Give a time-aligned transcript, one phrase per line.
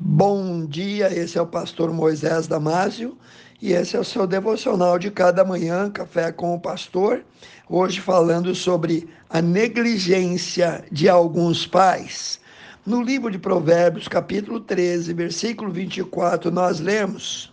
[0.00, 3.18] Bom dia, esse é o pastor Moisés Damásio
[3.60, 7.24] e esse é o seu devocional de cada manhã, Café com o Pastor.
[7.68, 12.40] Hoje falando sobre a negligência de alguns pais.
[12.86, 17.52] No livro de Provérbios, capítulo 13, versículo 24, nós lemos: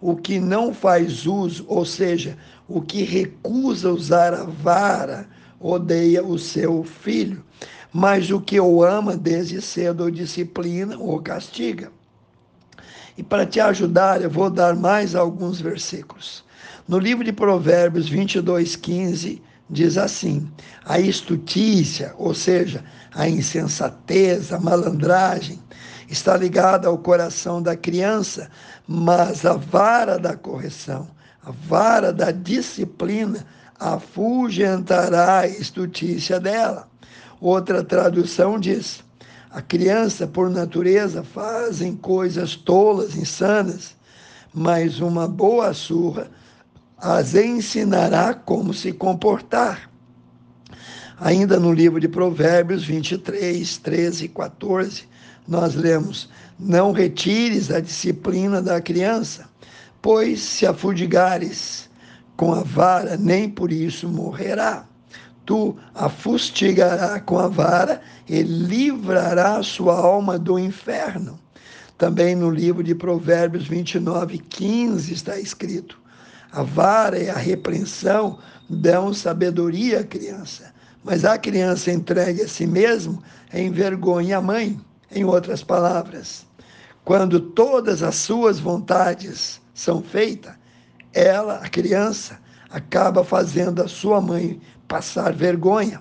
[0.00, 2.38] O que não faz uso, ou seja,
[2.68, 5.28] o que recusa usar a vara,
[5.60, 7.44] odeia o seu filho
[7.92, 11.90] mas o que eu ama desde cedo ou disciplina ou castiga.
[13.16, 16.44] E para te ajudar, eu vou dar mais alguns versículos.
[16.86, 20.48] No livro de Provérbios 22, 15, diz assim:
[20.84, 25.60] a estutícia, ou seja, a insensatez, a malandragem,
[26.08, 28.50] está ligada ao coração da criança,
[28.86, 31.08] mas a vara da correção,
[31.44, 33.44] a vara da disciplina,
[33.80, 36.86] afugentará a estutícia dela.
[37.40, 39.02] Outra tradução diz:
[39.50, 43.96] a criança, por natureza, fazem coisas tolas, insanas,
[44.52, 46.30] mas uma boa surra
[46.98, 49.90] as ensinará como se comportar.
[51.18, 55.04] Ainda no livro de Provérbios 23, 13 e 14,
[55.48, 59.48] nós lemos: Não retires a disciplina da criança,
[60.02, 61.89] pois se a fudigares
[62.40, 64.86] com a vara, nem por isso morrerá
[65.44, 71.38] tu a fustigará com a vara e livrará sua alma do inferno.
[71.98, 75.98] Também no livro de Provérbios 29, 15 está escrito:
[76.50, 78.38] A vara e a repreensão
[78.70, 80.72] dão sabedoria à criança,
[81.04, 84.80] mas a criança entregue a si mesmo envergonha a mãe.
[85.12, 86.46] Em outras palavras,
[87.04, 90.59] quando todas as suas vontades são feitas,
[91.12, 92.38] ela, a criança,
[92.70, 96.00] acaba fazendo a sua mãe passar vergonha.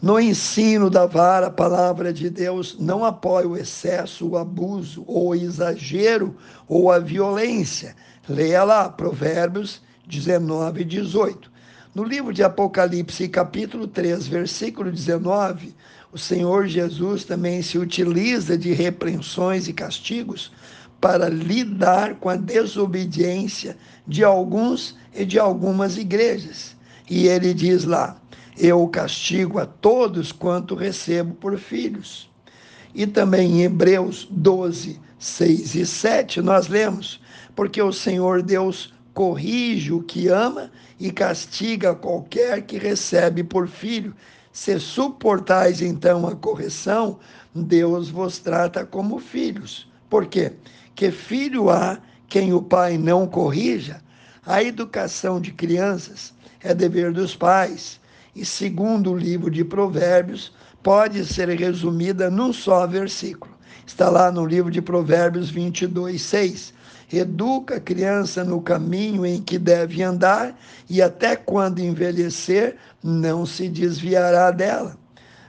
[0.00, 5.28] No ensino da vara, a palavra de Deus não apoia o excesso, o abuso, ou
[5.28, 6.36] o exagero,
[6.68, 7.96] ou a violência.
[8.28, 11.50] Leia lá, Provérbios 19 e 18.
[11.94, 15.74] No livro de Apocalipse, capítulo 3, versículo 19,
[16.12, 20.52] o Senhor Jesus também se utiliza de repreensões e castigos
[21.00, 23.76] para lidar com a desobediência
[24.06, 26.76] de alguns e de algumas igrejas.
[27.08, 28.20] E ele diz lá:
[28.56, 32.30] Eu castigo a todos quanto recebo por filhos.
[32.94, 37.20] E também em Hebreus 12, 6 e 7, nós lemos:
[37.54, 44.14] Porque o Senhor Deus corrige o que ama e castiga qualquer que recebe por filho.
[44.52, 47.18] Se suportais então a correção,
[47.54, 49.86] Deus vos trata como filhos.
[50.08, 50.52] Por quê?
[50.96, 54.00] Que filho há quem o pai não corrija?
[54.46, 58.00] A educação de crianças é dever dos pais,
[58.34, 63.54] e segundo o livro de Provérbios, pode ser resumida num só versículo.
[63.86, 66.72] Está lá no livro de Provérbios 22, 6.
[67.12, 70.58] Educa a criança no caminho em que deve andar,
[70.88, 72.74] e até quando envelhecer,
[73.04, 74.96] não se desviará dela.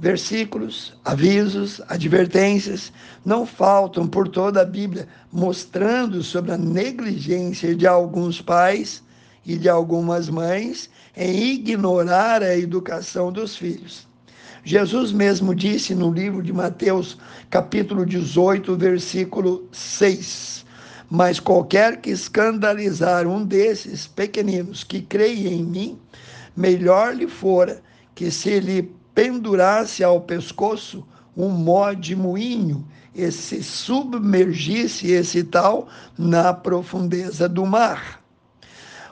[0.00, 2.92] Versículos, avisos, advertências
[3.24, 9.02] não faltam por toda a Bíblia, mostrando sobre a negligência de alguns pais
[9.44, 14.06] e de algumas mães em ignorar a educação dos filhos.
[14.62, 17.18] Jesus mesmo disse no livro de Mateus,
[17.50, 20.64] capítulo 18, versículo 6:
[21.10, 25.98] Mas qualquer que escandalizar um desses pequeninos que creia em mim,
[26.56, 27.82] melhor lhe fora
[28.14, 31.04] que se lhe pendurasse ao pescoço
[31.36, 38.22] um mó de moinho e se submergisse esse tal na profundeza do mar.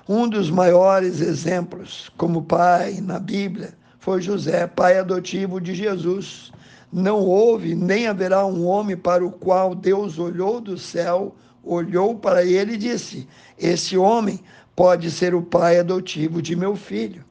[0.08, 6.52] Um dos maiores exemplos como pai na Bíblia foi José, pai adotivo de Jesus.
[6.92, 11.34] Não houve nem haverá um homem para o qual Deus olhou do céu,
[11.64, 13.26] olhou para ele e disse:
[13.58, 14.38] Esse homem
[14.76, 17.25] pode ser o pai adotivo de meu filho.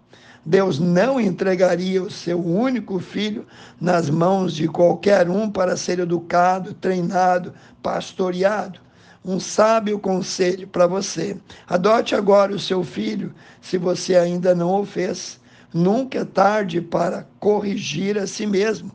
[0.45, 3.47] Deus não entregaria o seu único filho
[3.81, 8.85] nas mãos de qualquer um para ser educado, treinado, pastoreado
[9.25, 11.35] um sábio conselho para você.
[11.67, 15.39] Adote agora o seu filho, se você ainda não o fez.
[15.73, 18.91] Nunca é tarde para corrigir a si mesmo.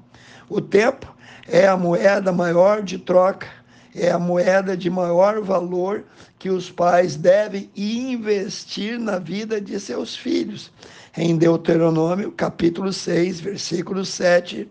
[0.49, 1.13] O tempo
[1.49, 3.49] é a moeda maior de troca,
[3.95, 6.05] é a moeda de maior valor
[6.39, 10.73] que os pais devem investir na vida de seus filhos.
[11.17, 14.69] Em Deuteronômio, capítulo 6, versículo 7,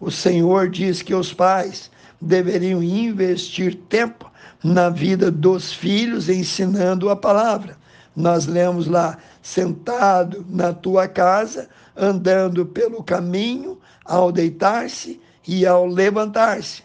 [0.00, 4.30] o Senhor diz que os pais deveriam investir tempo
[4.64, 7.76] na vida dos filhos, ensinando a palavra.
[8.16, 16.82] Nós lemos lá, sentado na tua casa, andando pelo caminho, ao deitar-se e ao levantar-se.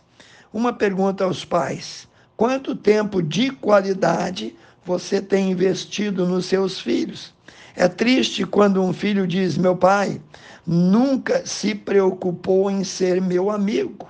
[0.52, 7.34] Uma pergunta aos pais: quanto tempo de qualidade você tem investido nos seus filhos?
[7.80, 10.20] É triste quando um filho diz: Meu pai
[10.66, 14.10] nunca se preocupou em ser meu amigo.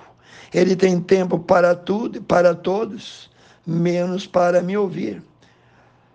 [0.54, 3.30] Ele tem tempo para tudo e para todos,
[3.66, 5.22] menos para me ouvir.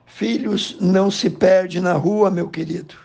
[0.07, 2.95] Filhos não se perde na rua, meu querido,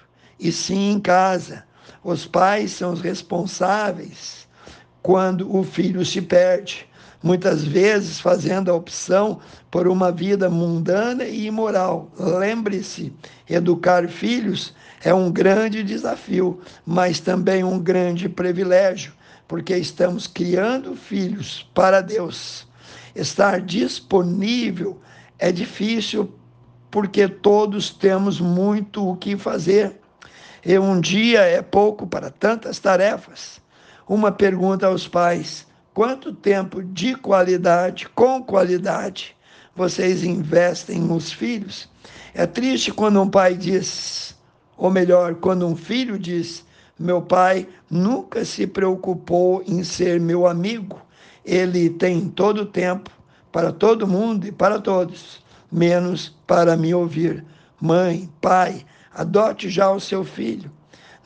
[0.41, 1.63] e sim em casa.
[2.03, 4.49] Os pais são os responsáveis
[5.03, 6.89] quando o filho se perde,
[7.23, 12.11] muitas vezes fazendo a opção por uma vida mundana e imoral.
[12.19, 13.13] Lembre-se,
[13.49, 19.13] educar filhos é um grande desafio, mas também um grande privilégio,
[19.47, 22.67] porque estamos criando filhos para Deus.
[23.15, 25.01] Estar disponível
[25.39, 26.33] é difícil
[26.91, 30.01] porque todos temos muito o que fazer.
[30.65, 33.61] E um dia é pouco para tantas tarefas.
[34.09, 35.67] Uma pergunta aos pais:
[35.99, 39.37] quanto tempo de qualidade, com qualidade,
[39.75, 41.89] vocês investem nos filhos?
[42.33, 44.33] É triste quando um pai diz,
[44.77, 46.65] ou melhor, quando um filho diz:
[46.97, 51.03] meu pai nunca se preocupou em ser meu amigo.
[51.45, 53.11] Ele tem todo o tempo
[53.51, 57.45] para todo mundo e para todos menos para me ouvir.
[57.81, 60.71] Mãe, pai, adote já o seu filho.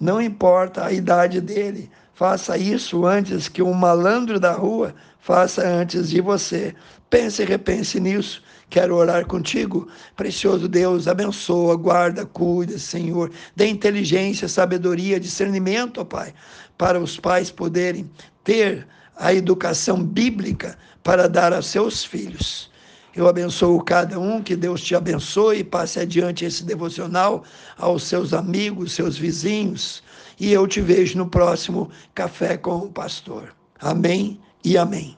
[0.00, 6.10] Não importa a idade dele, faça isso antes que um malandro da rua faça antes
[6.10, 6.74] de você.
[7.08, 8.42] Pense e repense nisso.
[8.70, 9.86] Quero orar contigo.
[10.16, 13.30] Precioso Deus, abençoa, guarda, cuida, Senhor.
[13.54, 16.32] Dê inteligência, sabedoria, discernimento, ó Pai,
[16.78, 18.10] para os pais poderem
[18.42, 18.86] ter
[19.16, 22.70] a educação bíblica para dar aos seus filhos.
[23.14, 27.44] Eu abençoo cada um, que Deus te abençoe e passe adiante esse devocional
[27.76, 30.02] aos seus amigos, seus vizinhos.
[30.42, 33.54] E eu te vejo no próximo Café com o Pastor.
[33.78, 35.16] Amém e amém.